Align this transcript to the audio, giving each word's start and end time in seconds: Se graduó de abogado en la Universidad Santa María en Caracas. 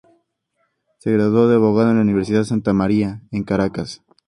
Se 0.97 1.11
graduó 1.11 1.47
de 1.47 1.57
abogado 1.57 1.91
en 1.91 1.97
la 1.97 2.01
Universidad 2.01 2.43
Santa 2.43 2.73
María 2.73 3.21
en 3.29 3.43
Caracas. 3.43 4.01